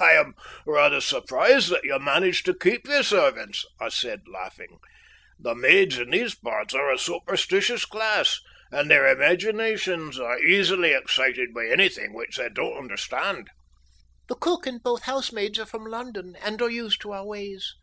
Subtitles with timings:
[0.00, 0.34] "I am
[0.66, 4.80] rather surprised that you manage to keep your servants," I said, laughing.
[5.38, 8.40] "The maids in these parts are a superstitious class,
[8.72, 13.50] and their imaginations are easily excited by anything which they don't understand."
[14.26, 17.76] "The cook and both housemaids are from London, and are used to our ways.